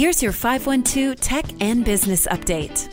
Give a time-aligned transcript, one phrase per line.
[0.00, 2.88] Here's your 512 Tech and Business Update.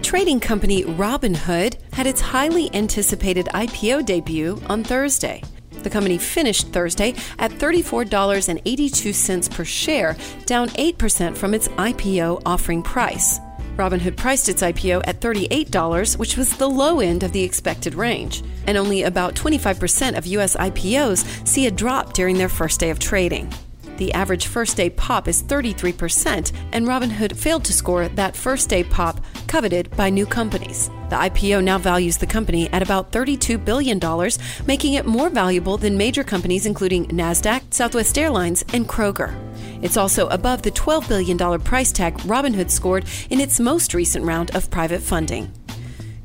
[0.00, 5.42] Trading company Robinhood had its highly anticipated IPO debut on Thursday.
[5.70, 10.16] The company finished Thursday at $34.82 per share,
[10.46, 13.40] down 8% from its IPO offering price.
[13.76, 18.44] Robinhood priced its IPO at $38, which was the low end of the expected range,
[18.68, 20.54] and only about 25% of U.S.
[20.54, 23.52] IPOs see a drop during their first day of trading.
[24.02, 28.82] The average first day pop is 33%, and Robinhood failed to score that first day
[28.82, 30.90] pop coveted by new companies.
[31.08, 34.00] The IPO now values the company at about $32 billion,
[34.66, 39.32] making it more valuable than major companies including NASDAQ, Southwest Airlines, and Kroger.
[39.82, 44.52] It's also above the $12 billion price tag Robinhood scored in its most recent round
[44.56, 45.52] of private funding.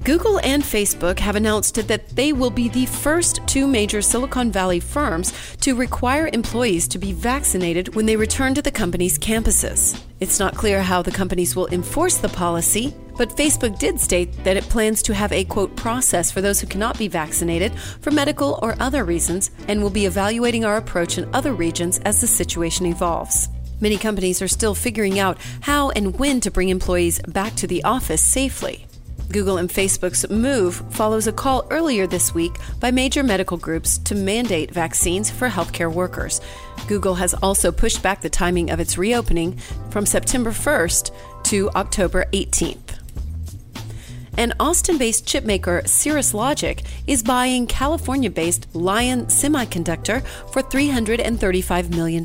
[0.07, 4.79] Google and Facebook have announced that they will be the first two major Silicon Valley
[4.79, 10.01] firms to require employees to be vaccinated when they return to the company's campuses.
[10.21, 14.55] It's not clear how the companies will enforce the policy, but Facebook did state that
[14.55, 18.59] it plans to have a quote process for those who cannot be vaccinated for medical
[18.61, 22.85] or other reasons and will be evaluating our approach in other regions as the situation
[22.85, 23.49] evolves.
[23.81, 27.83] Many companies are still figuring out how and when to bring employees back to the
[27.83, 28.86] office safely.
[29.31, 34.15] Google and Facebook's move follows a call earlier this week by major medical groups to
[34.15, 36.39] mandate vaccines for healthcare workers.
[36.87, 39.57] Google has also pushed back the timing of its reopening
[39.89, 41.11] from September 1st
[41.43, 42.99] to October 18th.
[44.37, 52.23] An Austin based chipmaker, Cirrus Logic, is buying California based Lion Semiconductor for $335 million.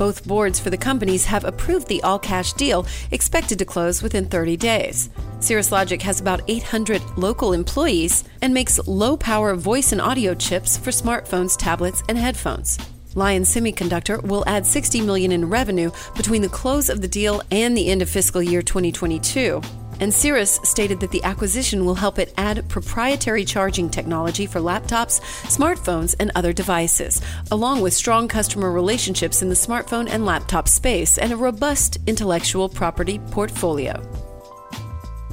[0.00, 4.24] Both boards for the companies have approved the all cash deal, expected to close within
[4.24, 5.10] 30 days.
[5.40, 10.78] Cirrus Logic has about 800 local employees and makes low power voice and audio chips
[10.78, 12.78] for smartphones, tablets, and headphones.
[13.14, 17.76] Lion Semiconductor will add 60 million in revenue between the close of the deal and
[17.76, 19.60] the end of fiscal year 2022.
[20.00, 25.20] And Cirrus stated that the acquisition will help it add proprietary charging technology for laptops,
[25.44, 31.18] smartphones, and other devices, along with strong customer relationships in the smartphone and laptop space
[31.18, 34.02] and a robust intellectual property portfolio.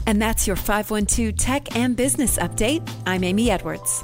[0.05, 2.89] And that's your 512 Tech and Business Update.
[3.05, 4.01] I'm Amy Edwards.